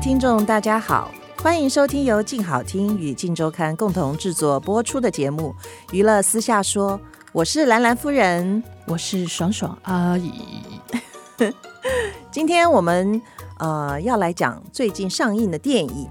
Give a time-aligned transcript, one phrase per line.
[0.00, 5.54] 听众，大家好，欢迎收听由静好听与静周刊共同制作播出的节目
[5.92, 6.98] 《娱乐私下说》，
[7.32, 10.32] 我是兰兰夫人，我是爽爽阿姨。
[12.32, 13.20] 今天我们
[13.58, 16.08] 呃要来讲最近上映的电影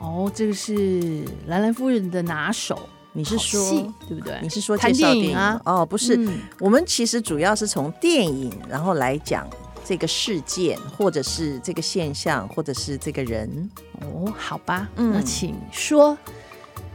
[0.00, 2.76] 哦，这个是兰兰夫人的拿手，
[3.12, 3.60] 你是说
[4.08, 4.36] 对不对？
[4.42, 5.60] 你是说介绍电影啊？
[5.64, 9.48] 哦，不是，嗯、我们其实主要是从电影然后来讲。
[9.88, 13.70] 这个事件，或者是这个现象，或者是这个人，
[14.02, 16.12] 哦，好吧，嗯，那请说，《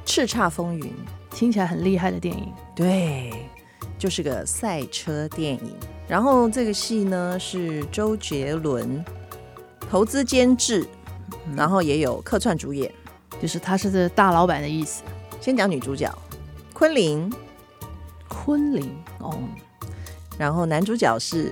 [0.06, 0.86] 叱咤风云》
[1.36, 3.50] 听起来很厉害的电影，对，
[3.98, 5.73] 就是个赛车电影。
[6.08, 9.04] 然后这个戏呢是周杰伦
[9.89, 10.88] 投资监制，
[11.56, 12.94] 然后也有客串主演，
[13.42, 15.02] 就是他是这大老板的意思。
[15.42, 16.16] 先讲女主角
[16.73, 17.34] 昆凌，
[18.28, 19.36] 昆凌哦，
[20.38, 21.52] 然后男主角是。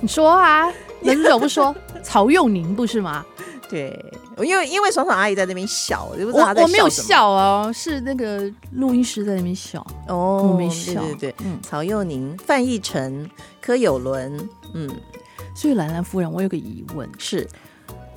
[0.00, 0.66] 你说啊，
[1.02, 3.24] 男主角不说 曹佑宁不是吗？
[3.68, 4.04] 对，
[4.42, 6.72] 因为因为爽爽阿姨在那边笑，我就不知道她在笑什么。
[6.72, 9.86] 我没有笑哦，是那个录音师在那边笑。
[10.08, 11.00] 哦，我没笑。
[11.02, 14.36] 对对对，嗯，曹佑宁、范逸臣、柯有伦，
[14.74, 14.90] 嗯，
[15.54, 17.46] 所以兰兰夫人，我有个疑问是，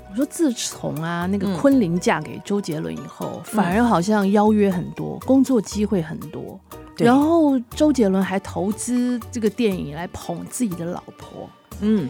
[0.09, 6.59] 我说自从啊那个昆凌嫁给周杰伦以后，嗯、反而好像邀约很多，工作机会很多，
[6.97, 11.47] 对然后周杰伦还投资这个电影来捧自己的老婆。
[11.81, 12.09] 嗯，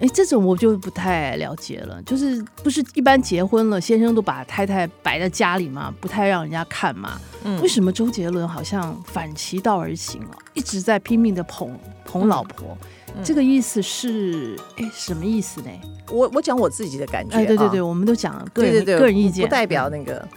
[0.00, 2.02] 哎，这种我就不太了解了。
[2.02, 7.20] 就是不是一般结婚了，先生都把太太摆在家里嘛，不太让人家看嘛。
[7.44, 12.76] 嗯，为什么周杰伦好像反其道而行了，一直在拼命的捧捧老婆？
[13.16, 15.70] 嗯、这个意思是，哎，什么意思呢？
[16.10, 17.36] 我我讲我自己的感觉。
[17.36, 20.14] 哎，对对对，哦、我们都讲个人对对对个人意见，不代表那个。
[20.16, 20.28] 嗯、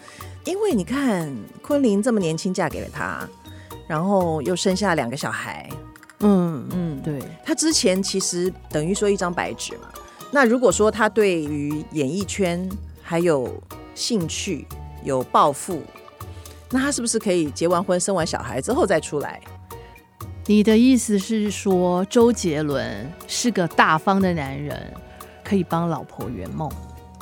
[0.45, 3.27] 因为你看，昆凌这么年轻嫁给了他，
[3.87, 5.69] 然后又生下两个小孩。
[6.21, 9.89] 嗯嗯，对，他之前其实等于说一张白纸嘛。
[10.31, 12.69] 那如果说他对于演艺圈
[13.01, 13.61] 还有
[13.93, 14.65] 兴趣、
[15.03, 15.81] 有抱负，
[16.69, 19.41] 那他是不是可以结完婚、生完小孩之后再出来？
[20.45, 24.93] 你的意思是说，周杰伦是个大方的男人，
[25.43, 26.71] 可以帮老婆圆梦，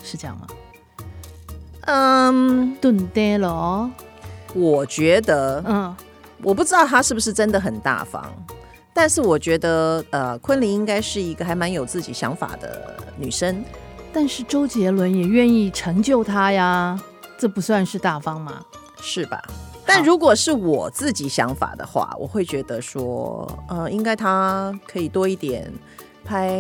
[0.04, 0.48] 是这样吗？
[1.82, 3.90] 嗯，对的了。
[4.54, 5.96] 我觉得，嗯，
[6.44, 8.32] 我不知道他是不是真的很大方。
[8.94, 13.64] 但是我觉得，呃，昆凌应该是一个还蛮有自己想法的女生。
[14.12, 17.00] 但是周杰伦也愿意成就她呀，
[17.38, 18.66] 这不算是大方吗？
[19.02, 19.42] 是吧？
[19.86, 25.72] 但如果是我自己想法的话，我会觉得说，呃，应该她可以多一点
[26.26, 26.60] 拍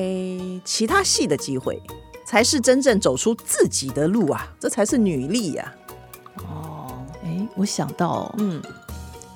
[0.63, 1.81] 其他戏的机会，
[2.25, 5.73] 才是真正走出自己的路啊，这才是女力呀。
[6.37, 6.87] 哦，
[7.23, 8.61] 哎，我想到，嗯，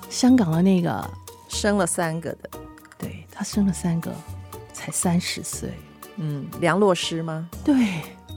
[0.09, 1.03] 香港的那个
[1.47, 2.49] 生了三个的。
[3.33, 4.13] 他生了三个，
[4.71, 5.69] 才三十岁。
[6.17, 7.49] 嗯，梁洛施吗？
[7.65, 7.73] 对，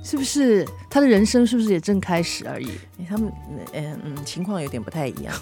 [0.03, 2.71] 是不是她的人生是不是也正开始而已？
[3.07, 3.31] 他们
[3.75, 5.35] 嗯嗯，情况有点不太一样，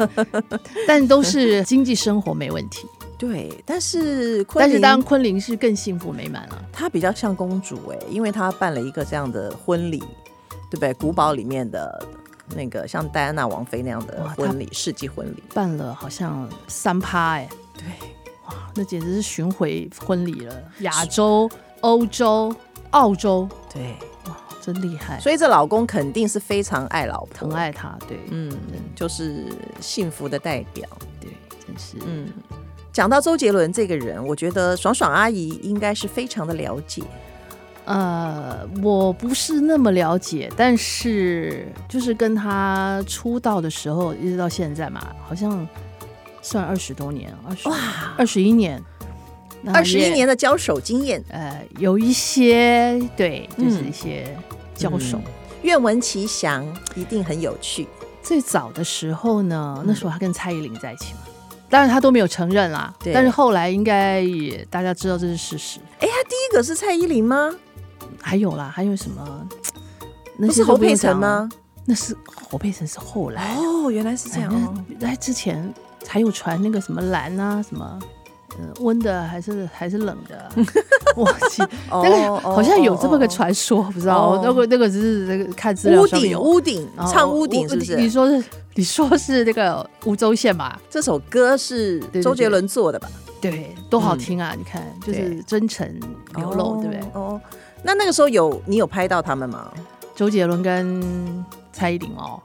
[0.88, 2.86] 但都是经济生活没问题。
[3.18, 6.64] 对，但是但是当然昆凌是更幸福美满了。
[6.72, 9.98] 她比较像公主哎，因为她办了一个这样的婚礼，
[10.70, 10.94] 对不对？
[10.94, 12.06] 古堡里面的
[12.56, 17.84] 那个像戴安娜王妃那样的婚礼，世纪婚礼办了好像三趴哎，对。
[18.74, 21.50] 那简直是巡回婚礼了，亚洲、
[21.80, 22.54] 欧洲、
[22.90, 23.94] 澳洲，对，
[24.26, 25.18] 哇，真厉害！
[25.20, 28.52] 所以这老公肯定是非常爱老婆，疼爱她，对，嗯，
[28.94, 29.46] 就是
[29.80, 30.88] 幸福的代表，
[31.20, 31.30] 对，
[31.66, 31.96] 真是。
[32.06, 32.28] 嗯，
[32.92, 37.02] 讲到周杰伦这个人，我觉得爽爽阿姨应该是非常的了解。
[37.86, 45.66] 呃，我不是那么了解，但是就是跟他出道的时候一直到现在嘛，好像。
[46.42, 47.76] 算二十多年，二十哇，
[48.16, 48.82] 二十一年，
[49.72, 54.36] 二十一年的交手经验，呃，有一些对，就是一些
[54.74, 55.18] 交手。
[55.18, 55.32] 嗯嗯、
[55.62, 57.86] 愿闻其详，一定很有趣。
[58.22, 61.20] 最早的时候呢，嗯、那时候他跟蔡依林在一起嘛，
[61.68, 62.94] 当然他都没有承认啦。
[63.02, 65.78] 对但是后来应该也大家知道这是事实。
[65.98, 67.54] 哎，他第一个是蔡依林吗？
[68.20, 69.48] 还有啦，还有什么？
[70.38, 71.48] 那是侯佩岑吗？
[71.84, 75.72] 那是侯佩岑是后来哦，原来是这样哦，在之前。
[76.06, 77.98] 还有传那个什么蓝啊，什么
[78.58, 80.50] 嗯温的还是还是冷的，
[81.14, 87.96] 我记那个好像有这么个传说，不知道那个那个只是那个看资料屋顶屋顶唱屋顶是不是？
[87.96, 88.44] 你说是
[88.74, 90.80] 你说是那个梧州县吧？
[90.90, 93.08] 这首歌是周杰伦做的吧？
[93.40, 94.54] 对，多好听啊！
[94.58, 95.88] 你看，就是真诚
[96.36, 97.00] 流露，对不对？
[97.14, 97.40] 哦，
[97.82, 99.70] 那那个时候有你有拍到他们吗？
[100.14, 102.38] 周杰伦跟蔡依林哦。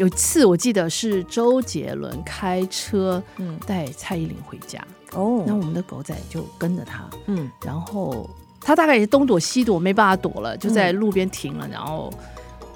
[0.00, 3.22] 有一次我记得是周杰伦开车，
[3.66, 4.82] 带蔡依林回家。
[5.12, 8.26] 哦，那我们的狗仔就跟着他，嗯，然后
[8.62, 12.10] 他大概也是东躲西躲，没办法躲了，就在路边停了，然后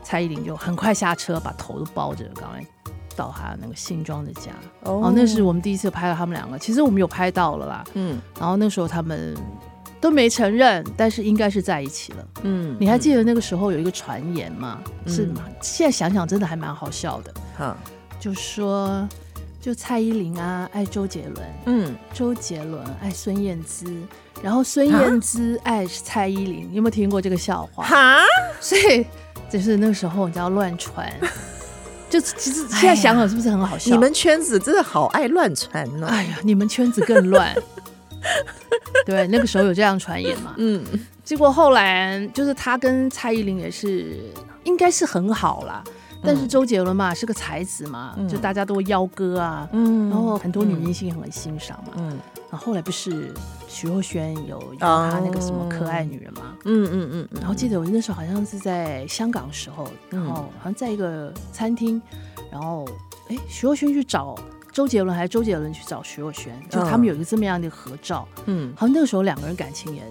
[0.02, 2.62] 蔡依林就很快下车，把头都包着，赶快
[3.16, 4.52] 到他那个新庄的家。
[4.82, 9.34] 哦，那是我们第一次拍到他们两个，其实我们有拍到了啦，嗯，然后那时候他们。
[10.04, 12.28] 都没承认，但是应该是在一起了。
[12.42, 14.78] 嗯，你还记得那个时候有一个传言吗？
[15.06, 15.40] 嗯、是吗？
[15.62, 17.32] 现在想想真的还蛮好笑的。
[17.56, 19.08] 哈、嗯，就说
[19.62, 23.86] 就蔡依林啊爱周杰伦，嗯，周杰伦爱孙燕姿，
[24.42, 26.68] 然后孙燕姿爱蔡依林。
[26.70, 27.84] 你有没有听过这个笑话？
[27.84, 28.18] 哈，
[28.60, 29.06] 所以
[29.48, 31.10] 就是那个时候你知道乱传，
[32.10, 33.90] 就其实 现在想想是不是很好笑？
[33.90, 36.06] 你们圈子真的好爱乱传呢。
[36.08, 37.54] 哎呀，你们圈子更乱。
[39.06, 40.54] 对，那个时候有这样传言嘛？
[40.58, 40.82] 嗯，
[41.24, 44.18] 结果后来就是他跟蔡依林也是，
[44.64, 45.82] 应该是很好啦。
[46.26, 52.18] 但是周杰伦嘛，是个才子嘛，就大家都邀歌啊，嗯，然后很多女明星也很欣赏嘛，嗯。
[52.50, 53.34] 然后后来不是
[53.68, 57.28] 徐若瑄有演他那个什么可爱女人嘛，嗯嗯嗯。
[57.40, 62.00] 然后记得我那时候好像是在香港的时候，然后好像在一个餐厅，
[62.50, 62.88] 然后
[63.28, 64.34] 哎，徐若瑄去找。
[64.74, 70.02] 周杰伦还是周杰伦去找徐若瑄，就他们有一个这么样的合照，嗯，好像那个时候两个人感情也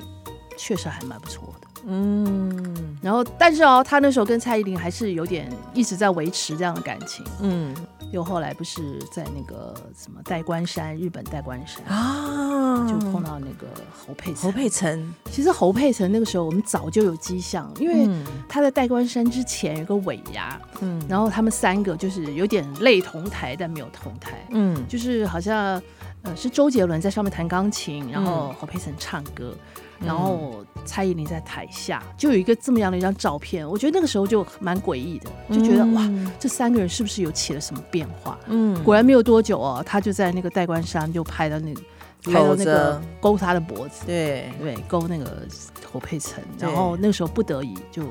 [0.57, 7.75] 确实还蛮不错的，嗯，然后但是哦，他那时候跟蔡依林还是有点一直在维持这样的感情，嗯。
[8.11, 14.43] 又后来不是在那个什么代官山，日本代官山啊，就碰到那个侯佩岑。
[14.43, 15.13] 侯佩岑。
[15.31, 18.07] 其实侯佩岑那个时候我们早就有迹象，因为
[18.47, 25.81] 他在代官山之前有个尾牙，嗯，然后他们三个就是有点类同台，但没有同台，嗯，就是好像
[26.21, 29.55] 呃是周杰伦在上面弹钢琴，然后侯佩岑唱歌。
[30.05, 38.37] 然后蔡依林在台下，就有一个这么样的一张照片，我觉得那个时候就蛮诡异的，就觉得、嗯、哇，这三个人是不是有起了什么变化？
[38.47, 41.81] 嗯，果然没有多久哦，他就在那个代官山就拍到那个，
[42.23, 45.47] 拍到那个勾他的脖子，对对，勾那个
[45.91, 48.03] 侯佩岑，然后那个时候不得已就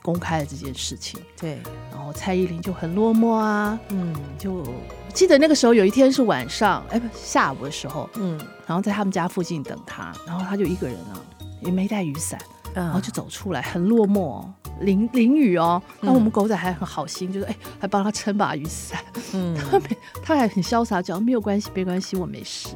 [0.00, 1.58] 公开了这件事情，对，
[1.90, 4.64] 然后蔡依林就很落寞啊，嗯，就
[5.12, 11.18] 记得那个时候有一天是晚上，哎不下午的时候，嗯，然后在他们家附近等他，然后他就一个人啊。
[11.62, 12.38] 也没带雨伞，
[12.74, 14.44] 然后就走出来，很落寞，
[14.80, 15.80] 淋淋雨哦。
[16.00, 19.00] 那我们狗仔还很好心，就是哎，还帮他撑把雨伞。
[19.32, 22.68] 嗯， 他没，他还很潇洒讲没有关系，没关系，我没事。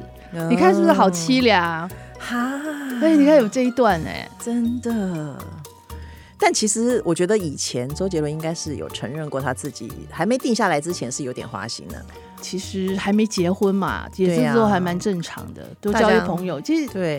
[0.49, 1.89] 你看是不是好凄凉？
[2.19, 2.59] 哈，
[3.01, 5.37] 哎，你看有这一段哎，真的。
[6.39, 12.05] 但其实我觉得以前周杰伦应该是有承认过他自己还没定下来之前是有点花心的。
[12.47, 16.61] 其实还没结婚嘛，结婚之后还蛮正常的，都交一朋友。
[16.61, 17.17] 其实对，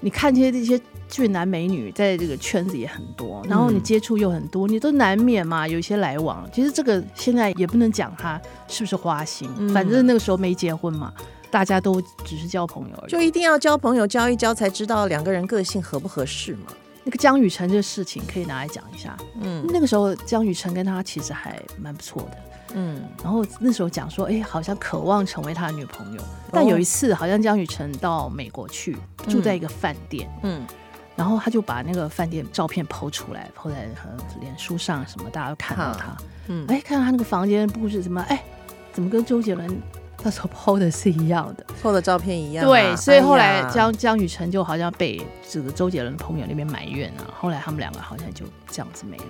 [0.00, 0.80] 你看这些这些。
[1.10, 6.46] 俊男美女在这个圈子也很多，然后你接触又很多，你都难免嘛有一些来往。
[6.52, 8.38] 其实这个现在也不能讲他
[8.68, 11.10] 是不是花心，反正那个时候没结婚嘛，
[11.50, 13.10] 大家都只是交朋友而已。
[13.10, 16.66] 就一定要交朋友交一交才知道两个人个性合不合适嘛。
[17.04, 19.16] 那个江雨晨这个事情可以拿来讲一下。
[19.40, 22.36] 嗯，那个时候江雨晨跟他其实还蛮不错的。
[22.74, 26.22] 嗯，然后那时候讲说，哎，好像渴望成为他的女朋友。
[26.52, 28.96] 但有一次，好像江雨晨到美国去，
[29.28, 30.30] 住在一个饭店。
[30.42, 30.66] 嗯。
[31.16, 33.88] 然后他就把那个饭店照片 PO 出来，PO 在
[34.40, 36.16] 脸书上什么，大家都看到他。
[36.46, 38.40] 嗯，哎，看到他那个房间布置什么，哎，
[38.92, 39.82] 怎么跟周杰伦
[40.22, 42.64] 那时候 PO 的是一样的，PO 的照片一样。
[42.64, 45.20] 对，所以后来江江雨晨就好像被
[45.50, 49.24] 这个周杰伦朋友那边埋怨啊，后来他们两个好像就这样子没了。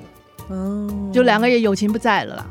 [0.50, 2.46] 嗯，就两个也友情不在了啦。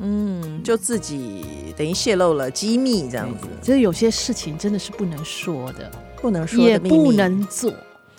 [0.00, 3.46] 嗯，就自己等于泄露了机密这样子。
[3.60, 7.72] 其实有些事情真的是不能说的，不能说也不能做。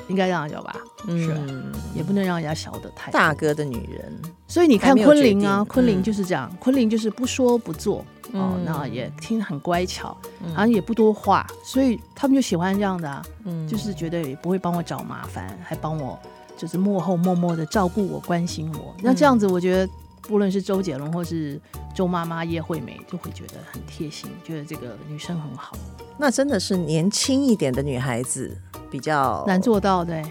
[0.10, 0.76] 应该这样讲吧，
[1.08, 3.18] 嗯，是，也不能让人家晓得太多。
[3.18, 4.14] 大哥的女人，
[4.50, 10.16] 所以你看昆凌啊，昆凌就是这样，昆凌就是不说不做，哦，那也听很乖巧，
[10.54, 16.20] 然后也不多话，所以他们就喜欢这样的啊，嗯，就是觉得也不会帮我找麻烦，还帮我
[16.58, 18.94] 就是幕后默默的照顾我、关心我。
[19.02, 19.90] 那这样子，我觉得
[20.24, 21.60] 不论是周杰伦或是
[21.96, 25.76] 周妈妈叶惠美，就会觉得很贴心，觉得这个女生很好。
[26.18, 28.58] 那真的是年轻一点的女孩子。
[28.94, 30.24] 比较难做到，对，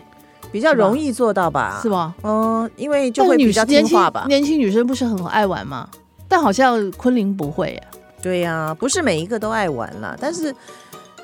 [0.52, 1.80] 比较容易做到吧？
[1.82, 2.14] 是吧？
[2.22, 4.24] 嗯，因为就会比较听话吧。
[4.28, 5.90] 年轻女生不是很爱玩吗？
[6.28, 7.76] 但好像昆凌不会。
[8.22, 10.16] 对呀，不是每一个都爱玩啦。
[10.20, 10.54] 但是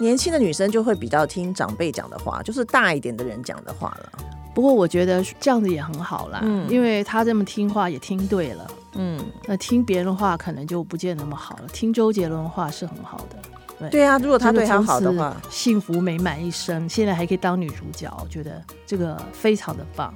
[0.01, 4.13] 年轻的女生就会比较听长辈讲的话，就是大一点的人讲的话了。
[4.59, 11.69] 不过我觉得这样子也很好啦，嗯，因为他这么听话也听对了，嗯，那听别人的话可能就不见那么好了。
[11.73, 13.37] 听周杰伦的话是很好的，
[13.79, 20.13] 对，对啊，如果他对他好的话，幸福美满一生，现在还可以当女主角，我觉得这个非常的棒。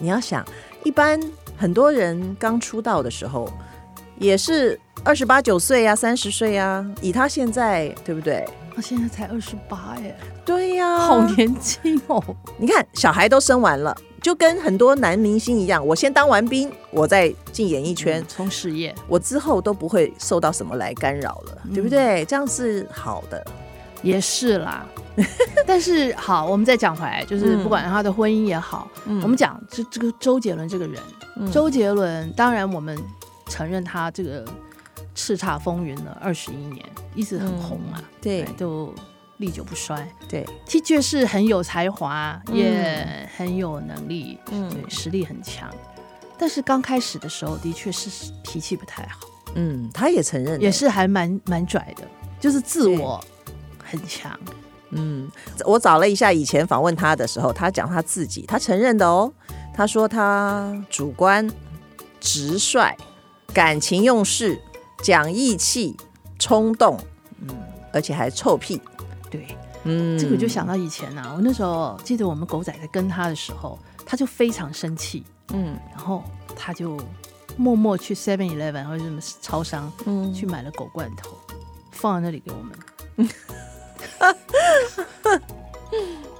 [0.00, 0.44] 你要想，
[0.82, 1.20] 一般
[1.56, 3.48] 很多人刚出道的时候
[4.18, 8.44] 也是二十八九岁啊，三十岁啊，以他现在，对不对？
[8.76, 10.14] 他现在才二十八耶，
[10.44, 12.22] 对呀，好年轻哦！
[12.58, 22.22] 你看，小孩都生完了，就跟很多男明星一样，我先当完兵，我再进演艺圈冲事业，我之后都不会受到什么来干扰了，对不对？
[22.26, 23.42] 这样是好的，
[24.02, 24.86] 也是啦。
[25.66, 31.02] 但是好，我们再讲回来，就是不管他的婚姻也好，我们讲这这个周杰伦这个人，
[31.50, 32.94] 周杰伦，当然我们
[33.48, 34.44] 承认他这个。
[35.16, 38.94] 叱咤风云了二十一年，一直很红啊，嗯、对，都
[39.38, 40.06] 历久不衰。
[40.28, 45.68] 对，的确是很有才华，嗯、也很有能力，嗯，对，实力很强。
[46.38, 49.20] 但是刚开始的时候，的确是脾气不太好。
[49.54, 52.06] 嗯，他也承认，也是还蛮蛮拽的，
[52.38, 53.18] 就是自我
[53.82, 54.38] 很强。
[54.90, 55.30] 嗯，
[55.64, 59.32] 我找了一下以前访问他的时候，他讲他自己，他承认的哦。
[59.74, 61.50] 他说他主观、
[62.20, 62.94] 直率、
[63.54, 64.60] 感情用事。
[65.02, 65.96] 讲义气、
[66.38, 66.98] 冲动，
[67.40, 67.48] 嗯，
[67.92, 68.80] 而且还臭屁，
[69.30, 69.46] 对，
[69.84, 76.24] 嗯，这个就想到以前啊，我那时候记得我们狗仔在跟他的时候，他就非常生气，嗯，然后
[76.56, 76.98] 他就
[77.56, 81.36] 默默去 Seven Eleven 或者什么超商，嗯，去买了狗罐头，
[81.92, 82.76] 放在那里给我们。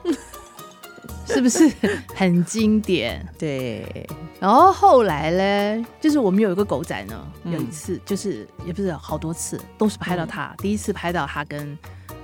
[1.27, 1.69] 是不是
[2.15, 3.27] 很经典？
[3.39, 4.07] 对。
[4.39, 10.55] 然后后来呢，就是我们有一个狗仔呢，有一次就是也不是好多次，都是拍到他。
[10.59, 11.77] 第一次拍到他跟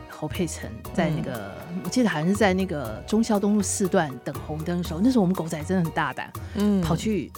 [0.08, 1.52] 侯佩岑在那个，
[1.84, 7.32] 我记得好像是在那个忠孝东路四段等红灯的时候，那时候我们狗仔真的很大胆，嗯，跑去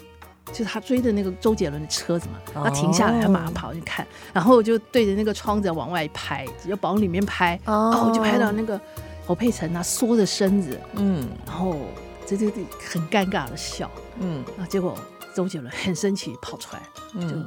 [0.47, 8.81] 就是他追的那个周杰伦的车子嘛，他停下来，他马上跑去看，然后就对着那个窗子往外拍，就往里面拍，哦，就拍到那个。
[9.27, 11.79] 侯佩岑啊，缩着身子，嗯，然后
[12.27, 12.47] 这这
[12.91, 13.91] 很尴尬的笑，
[14.21, 14.97] 嗯，然后结果
[15.35, 16.83] 周杰伦很生气跑出来，
[17.15, 17.45] 嗯，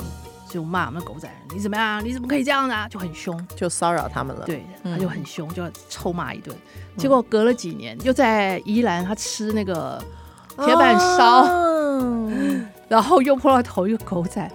[0.48, 2.03] 就就骂我们狗仔，你怎么样？
[2.03, 2.88] 你怎么可以这样啊？
[2.88, 4.46] 就很凶，就骚扰他们了。
[4.46, 6.55] 对，他就很凶，就要臭骂一顿。
[6.96, 10.01] 结果隔了几年，又在宜兰，他吃那个
[10.63, 11.43] 铁板烧，
[12.88, 14.50] 然后又碰到头一个狗仔，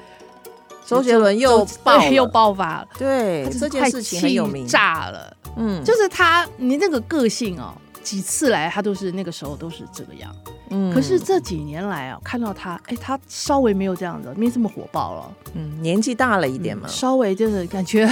[0.87, 2.89] 周杰伦又爆又爆发了。
[2.99, 5.37] 对，这件事情很有名，炸了。
[5.57, 10.35] 嗯，就是他，你那个个性哦，几次来他都是那个时候都是这个样。
[10.71, 15.37] 嗯，可是这几年来啊，看到他，哎，他稍微没有这样子，没这么火爆了。
[15.55, 18.09] 嗯，年纪大了一点嘛，稍微就是感觉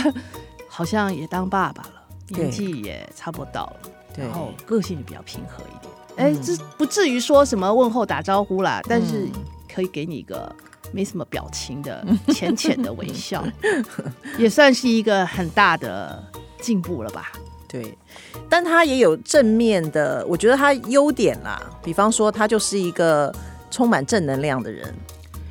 [0.68, 1.90] 好像也当爸爸了，
[2.28, 5.92] 年纪也差不多到了，然后个性也比较平和一点。
[6.16, 9.28] 哎，这不至于说什么问候打招呼啦，但是
[9.72, 10.54] 可以给你一个
[10.92, 13.42] 没什么表情的浅浅的微笑，
[14.38, 16.22] 也算是一个很大的。
[16.62, 17.32] 进步了吧？
[17.70, 17.96] 对，
[18.48, 21.62] 但他也有正面的，我觉得他优点啦。
[21.84, 23.32] 比方说，他就是一个
[23.70, 24.88] 充满正能量的人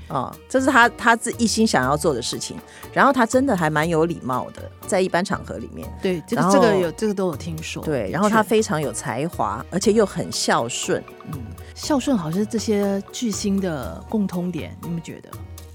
[0.09, 2.57] 啊、哦，这是他他自一心想要做的事情。
[2.91, 5.87] 然后他真的还蛮有礼貌的，在一般场合里面。
[6.01, 7.81] 对，这个后这个有这个都有听说。
[7.83, 11.01] 对，然后他非常有才华，而且又很孝顺。
[11.31, 11.39] 嗯，
[11.75, 15.29] 孝顺好像是这些巨星的共通点，你们觉得？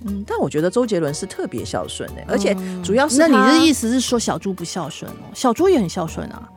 [0.06, 5.24] 嗯，但我觉得周杰伦是特别孝顺的，而且主要是、嗯、那你的意思是说小猪不孝顺哦？
[5.34, 6.48] 小猪也很孝顺啊，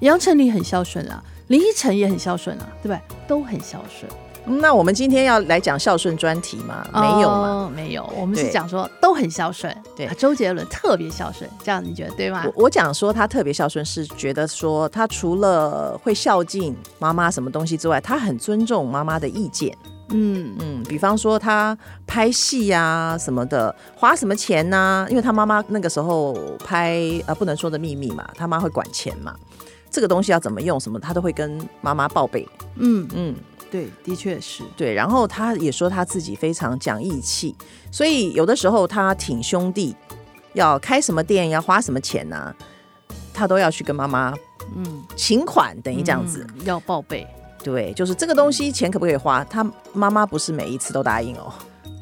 [0.00, 3.00] 杨丞琳很孝顺啊，林依晨也很孝顺啊，对不对？
[3.26, 4.10] 都很孝顺。
[4.48, 6.86] 那我们今天要来讲孝顺专题吗？
[6.92, 7.66] 没有吗？
[7.66, 9.76] 哦、没有，我们是讲说都很孝顺。
[9.96, 12.44] 对，周杰伦特别孝顺，这样你觉得对吗？
[12.54, 19.76] 我我讲说他特别孝顺，是觉得说他除了会孝敬妈妈什么东西之外，他很尊重妈妈的意见。
[20.10, 25.06] 嗯嗯，比方说他拍戏呀、啊、什么的，花什么钱呢、啊？
[25.10, 26.32] 因为他妈妈那个时候
[26.64, 29.34] 拍呃不能说的秘密嘛，他妈会管钱嘛，
[29.90, 32.48] 这个东西要怎么用什么，他都会跟妈妈报备。
[32.76, 33.34] 嗯嗯，
[33.68, 34.94] 对，的确是对。
[34.94, 37.56] 然后他也说他自己非常讲义气，
[37.90, 39.96] 所以有的时候他挺兄弟，
[40.52, 42.54] 要开什么店要花什么钱呢、啊，
[43.34, 44.32] 他都要去跟妈妈
[44.76, 47.26] 嗯请款，等于这样子、嗯、要报备。
[47.66, 49.42] 对，就是这个东西钱可不可以花？
[49.42, 51.52] 他妈妈不是每一次都答应哦。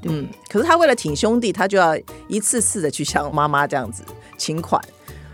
[0.03, 1.97] 嗯，可是他为了挺兄弟，他就要
[2.29, 4.05] 一次次的去向妈妈这样子
[4.37, 4.79] 请款。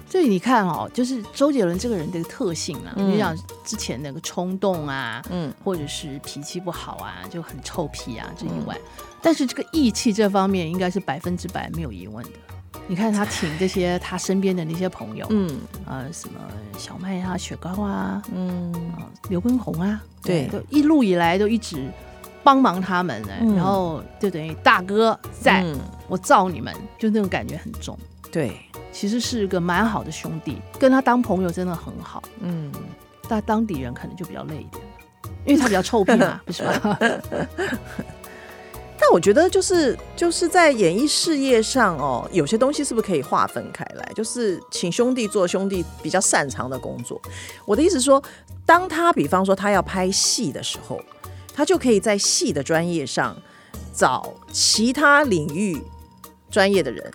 [0.08, 12.30] 所以你看哦，就是周杰伦这个人的特性啊，就像、嗯、之前那个冲动啊，嗯，或者是脾气不好啊，就很臭屁啊这以外，嗯、但是这个义气这方面应该是百分之百没有疑问的。
[12.86, 16.40] 你看他请这些他身边的那些朋友，嗯，呃，什么
[16.76, 18.74] 小麦啊、雪糕啊，嗯，
[19.28, 21.88] 刘畊宏啊，对，都一路以来都一直
[22.42, 27.96] 帮忙他们，嗯、然后就等于大哥在，嗯、我罩你们，就那种感觉很重。
[28.32, 28.56] 对，
[28.92, 32.22] 其实是个蛮好的兄弟，跟他当朋友真的很好。
[32.40, 32.72] 嗯，
[33.28, 34.82] 但当地人可能就比较累一点，
[35.44, 36.98] 因为他比较臭屁嘛， 不是吧？
[39.10, 44.12] 但我觉得就是就是在演艺事业上哦，有些东西是不是可以划分开来？
[44.14, 47.20] 就是请兄弟做兄弟比较擅长的工作。
[47.64, 48.22] 我的意思是说，
[48.64, 51.02] 当他比方说他要拍戏的时候，
[51.52, 53.36] 他就可以在戏的专业上
[53.92, 55.82] 找其他领域
[56.48, 57.12] 专业的人。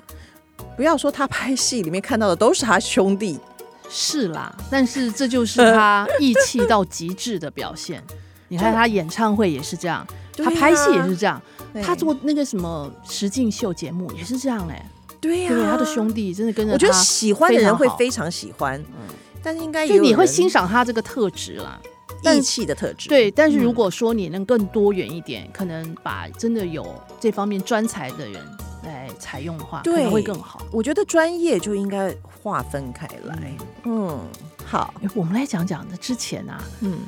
[0.76, 3.40] 不要说他拍戏里面看到的都是他兄弟，
[3.88, 8.04] 是啦，但是这就是他义气到极致的表现。
[8.50, 11.42] 你看他演唱会也是这样，他拍戏也是这样。
[11.84, 14.90] 他做那个什么实境秀节目也是这样哎，
[15.20, 19.14] 对呀，他的兄弟真的跟着他，我觉得喜欢的人会非常喜欢，嗯，
[19.44, 21.80] 但是应该就你会欣赏他这个特质啦，
[22.24, 23.10] 义气的特质。
[23.10, 26.86] 对，但是如果说你能更多元一点，可能把真的有
[27.20, 28.42] 这方面专才的人
[28.84, 30.62] 来采用的话，可能会更好。
[30.72, 33.58] 我觉得专业就应该划分开来。
[33.84, 34.20] 嗯，
[34.66, 37.00] 好，我们来讲讲那之前啊，嗯，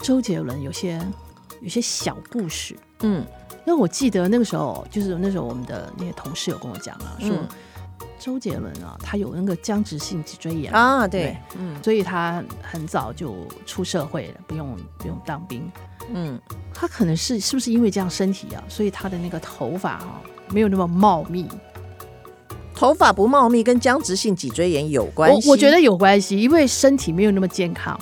[0.00, 1.00] 周杰伦有些
[1.60, 3.26] 有些小故事，嗯。
[3.68, 7.30] 那我记得那个时候，就是那时候我们的那些同事有跟我讲啊，说
[8.16, 13.34] 周杰伦啊，他有那个僵直性脊椎炎啊，对，嗯，所以他很早就
[13.66, 15.68] 出社会了，不用不用当兵，
[16.14, 16.40] 嗯，
[16.72, 21.48] 他可能是是不是因为这样身体啊，所以他的那个头发哈没有那么茂密，
[22.72, 25.48] 头发不茂密跟僵直性脊椎炎有关系？
[25.48, 27.98] 我我觉得有关系，因为身体没有那么健康。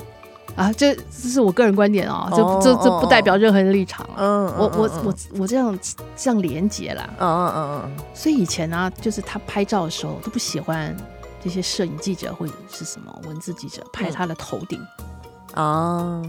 [0.56, 4.08] 啊，这这是我个人观点哦，这这这不代表任何人的立场。
[4.16, 5.76] 嗯，我我我我这样
[6.16, 7.08] 这样连接啦。
[7.18, 8.04] 嗯嗯嗯嗯。
[8.14, 10.96] 所以以前呢，就是他拍照的时候都不喜欢
[11.42, 14.80] 这些摄影记者或者是什么文字记者拍他的头顶。
[15.54, 16.22] 哦。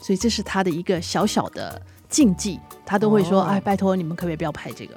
[0.00, 4.94] 所以这是他的一个小小的禁忌，他都会说：“哎，拜托你们可不可以不要拍这个？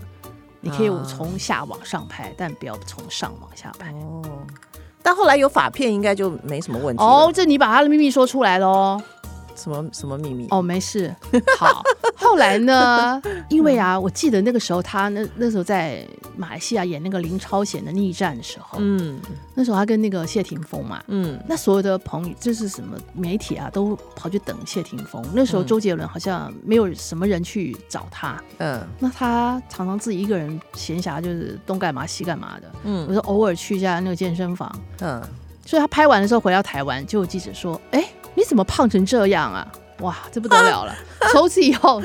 [0.62, 4.21] 你可以从下往上拍，但不要从上往下拍。”哦。
[5.01, 7.31] 但后来有法片，应该就没什么问题哦。
[7.33, 9.01] 这你把他的秘密说出来喽。
[9.60, 10.48] 什么什么秘密？
[10.50, 11.13] 哦，没事。
[11.58, 11.84] 好，
[12.15, 13.22] 后来呢？
[13.50, 16.06] 因为啊，我记得那个时候他那那时候在
[16.38, 19.19] 马来西亚演那个林超贤的逆战的时候，嗯，
[19.54, 25.24] 那时候他跟那个谢霆锋嘛，嗯，那所有的朋友就是什么媒体啊，都跑去等谢霆锋。
[25.34, 35.22] 那时候周杰伦好像没有什么人去找他，嗯，那他常常自己一个人闲暇就是东干嘛西干嘛的，嗯，我说偶尔去一下那个健身房，嗯，
[35.65, 38.08] 所以他拍完的时候回到台湾，就有记者说，哎。
[38.39, 39.67] 你怎么胖成这样啊？
[39.99, 40.95] 哇，这不得了了！
[41.32, 42.02] 从此以后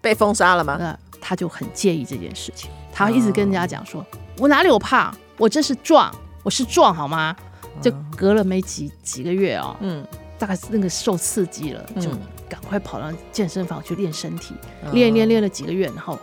[0.00, 0.76] 被封杀了吗？
[0.78, 4.04] 那他就很介意这件事情，他一直跟人家讲说
[4.38, 5.14] ：“我哪里有胖？
[5.36, 6.12] 我这是壮，
[6.42, 7.34] 我是壮，好吗？”
[7.80, 10.04] 就隔了没几几个月哦，嗯，
[10.36, 12.10] 大概是那个受刺激了，就
[12.48, 14.54] 赶快跑到健身房去练身体，
[14.92, 16.18] 练练练了几个月，然后。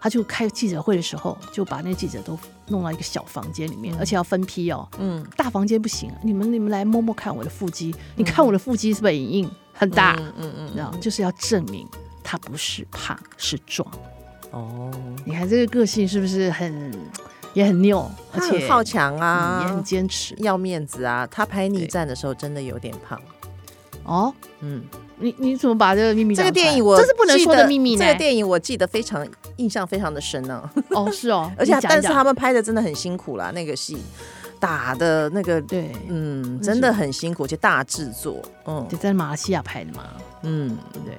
[0.00, 4.88] 他就开记者会的时候，就把那记者都弄到一个小房间里面，而且要分批哦。
[4.98, 10.16] 嗯，大房间不行，你们你们来摸摸看我的腹肌，你看我的腹肌是不是很硬很大？
[10.38, 11.86] 嗯嗯，然后就是要证明
[12.22, 13.90] 他不是胖是壮。
[14.50, 14.90] 哦，
[15.24, 16.92] 你看这个个性是不是很
[17.52, 21.26] 也很拗，而且很好强啊，也很坚持，要面子啊。
[21.30, 23.20] 他拍逆战的时候真的有点胖。
[24.04, 24.82] 哦，嗯。
[25.20, 26.32] 你你怎么把这个秘密？
[26.32, 27.98] 这个电影我这是不能说的秘密呢。
[27.98, 29.26] 这个电影我记得非常
[29.58, 30.68] 印象非常的深呢。
[30.90, 33.96] 哦，是哦， 而且但是他们拍的真的很辛苦啦，那个戏
[34.58, 40.04] 打的那个对，嗯，真的很辛苦，而且大制作，嗯，就在马来西亚拍的嘛，
[40.42, 41.16] 嗯，对对？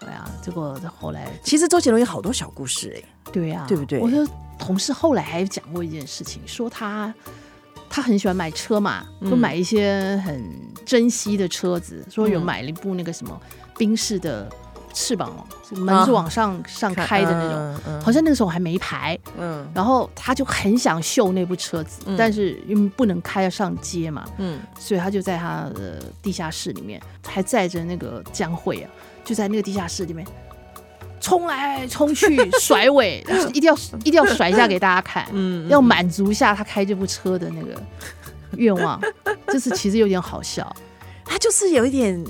[0.00, 4.00] 对啊，结果后来其实周杰伦有好多小故事哎，对呀，对不对？
[4.00, 4.26] 我的
[4.58, 7.12] 同事后来还讲过一件事情，说他。
[7.92, 10.48] 他很喜欢买车嘛，就买一些很
[10.86, 13.36] 珍惜的车子，说有买了一部那个什么
[13.76, 14.48] 宾士的
[14.92, 17.52] 翅膀，门是往上上开的那
[17.84, 28.90] 种，好像那个时候还没牌，嗯，然后他就很想秀那部车子，但是因为不能开上街嘛，嗯，所以他就在他的地下室里面，还载着那个江蕙啊，
[29.24, 30.26] 就在那个地下室里面。
[31.22, 33.22] 冲来冲去甩尾，
[33.52, 37.78] 一定要一定要甩一下给大家看，嗯，要满足一下他开这部车的那个
[38.56, 38.98] 愿望。
[39.48, 40.74] 这次其实有点好笑，
[41.26, 42.24] 他就是有一点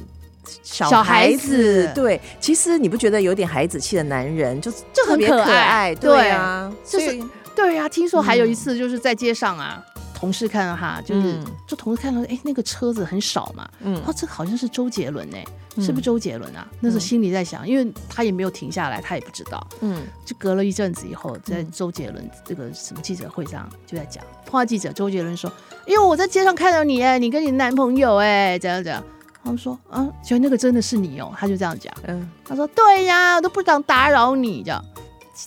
[0.63, 7.21] 小孩子，对，其实你不觉得有点孩子气的男人就就很可爱，对啊，就是
[7.55, 7.89] 对啊。
[7.89, 9.83] 听说还有一次就是在街上啊，
[10.15, 15.45] 同事看到他，就是、嗯、就同事看到，哎，那个车子很少嘛，嗯，哦，这好像是周杰伦哎，
[15.77, 16.67] 是不是周杰伦啊？
[16.71, 25.51] 嗯、那时候心里在想，因为他也没有停下来，他也不知道，嗯，就隔了一阵子以后，在周杰伦这个什么记者会上就在讲，碰到记者，周杰伦说，
[25.87, 29.03] 因为我在街上看到你哎，你跟你男朋友哎，怎样怎样。
[29.43, 31.93] 他们说啊，觉得那个真的是你哦，他就这样讲。
[32.07, 34.85] 嗯，他说对呀，我都不想打扰你，这样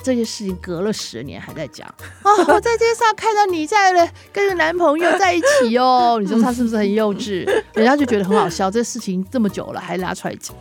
[0.03, 1.87] 这些事情隔了十年还在讲
[2.23, 2.31] 啊。
[2.47, 7.45] 我在街上看到你在了跟着男朋友在一起哦， 你说他是不是很幼稚？
[7.73, 10.55] 人家就觉得很好笑，这事情这么久了还拿出来讲，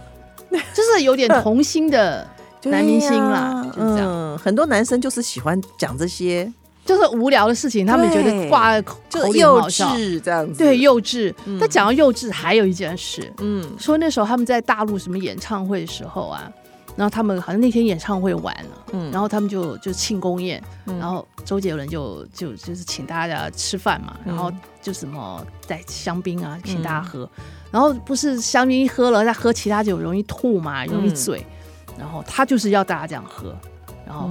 [0.75, 2.29] 就是有点童心的
[2.64, 4.07] 男明星啦，就这样。
[4.07, 6.53] 嗯，很多男生就是喜欢讲这些。
[6.85, 10.59] 就是无聊的事情，他们觉得挂口口里幼稚这样子。
[10.59, 11.33] 对，幼稚。
[11.45, 16.51] 嗯、但讲到幼稚，还有一件事，嗯，说那时候他们在大陆什么演唱会的时候啊，
[16.97, 31.47] 然后他们好像那天演唱会完了，嗯，然后他们就就庆功宴，嗯、然后周杰伦就就就是请大家吃饭嘛，然后就什么带香槟啊，请大家喝，嗯、然后不是香槟一喝了再喝其他酒容易吐嘛，容易醉，
[31.90, 33.57] 嗯、然后他就是要大家这样喝。
[34.05, 34.29] 然后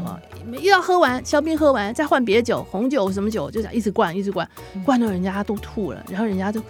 [0.60, 4.48] 一要喝完香槟喝完，再换别的酒，红酒什么酒，就这样一直灌，一直灌，
[4.84, 6.04] 灌到人家都吐了。
[6.10, 6.62] 然后人家就，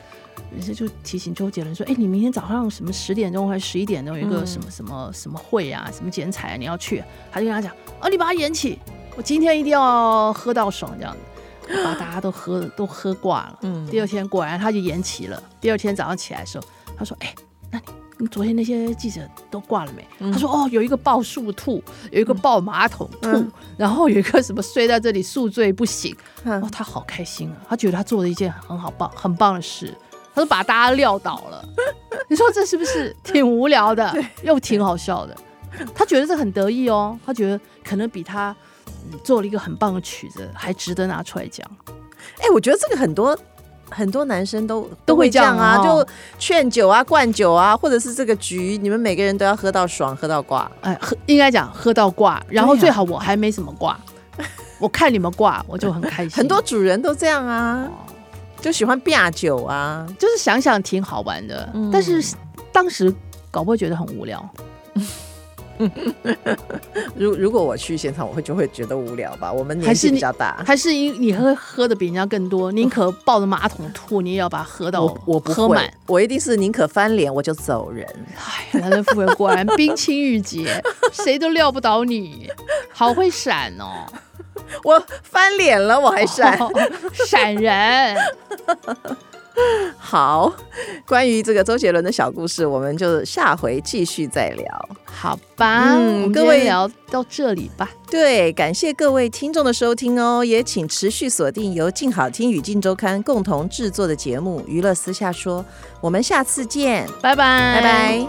[0.52, 8.80] 人家就提醒周杰伦说：“哎，你明天早上什么十点钟还是十一点钟有一个什么什么什么会啊，什么剪彩啊，你要去。”他就跟他讲：“哦，你把它演起，
[9.16, 15.42] 我今天一定要喝到爽，这样子，把大家都喝都喝挂了。”嗯，第二天果然他就延起了。
[15.60, 16.66] 第二天早上起来的时候，
[16.98, 17.34] 他说：“哎，
[17.70, 17.86] 那你。”
[18.28, 20.06] 昨天那些记者都挂了没？
[20.20, 26.16] 嗯、他说：“哦，有一个抱树吐，有一个抱马桶吐，嗯、然后有一个什么睡在这里宿醉不醒。
[26.44, 27.58] 嗯”哦，他好开心啊！
[27.70, 29.96] 他觉得他做了一件很好棒、很棒的事。
[30.34, 31.64] 他说把大家撂倒了。
[32.30, 35.36] 你说这是不是挺无聊的，对又挺好笑的？
[35.94, 37.18] 他觉得这很得意哦。
[37.26, 38.56] 他觉得可能比他、
[39.12, 41.66] 嗯、做了一个很棒的曲子还值得拿出来讲。
[42.40, 43.38] 哎，我觉得这个很多。
[43.91, 46.08] 很多男生都都会这样啊，就
[46.39, 50.71] 劝酒啊、灌酒啊，或者是这个局，你们每个人都要喝到爽、喝到挂。
[50.82, 53.99] 哎，喝应该讲喝到挂，然后最好我还没什么挂，
[54.80, 56.32] 我看你们挂我就很开心。
[56.32, 57.88] 很多主人都这样啊，
[58.62, 62.23] 就喜欢吧酒啊，就是想想挺好玩的，但是
[62.71, 63.13] 当时
[63.51, 64.49] 搞不会觉得很无聊。
[67.15, 69.52] 如如果我去现场，我会就会觉得无聊吧。
[69.52, 75.91] 我们年纪比较大，还是因你喝喝的比人家更多，宁可抱着马桶吐，你也要把它喝到我不喝满。
[76.08, 78.08] 我一定是宁可翻脸我就走人。
[78.38, 82.50] 哎，男人富人果然冰清玉洁， 谁都撂不倒你，
[82.91, 84.06] 好会闪哦！
[84.84, 86.72] 我翻脸了，我还闪，哦，
[87.28, 88.15] 闪人。
[89.98, 90.52] 好，
[91.06, 95.96] 关于这个周杰伦的小故事，我们就下回继续再聊，好吧？
[95.96, 97.90] 嗯，各位聊到这里吧。
[98.10, 105.62] 对，感谢各位听众的收听哦，也请持续锁定由静好听与静周刊共同制作的节目《娱乐私下说》，
[106.02, 108.28] 我们下次见，拜拜，拜拜。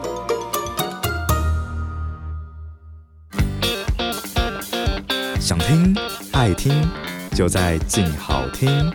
[5.41, 5.97] 想听
[6.33, 6.89] 爱听，
[7.35, 8.93] 就在静好听。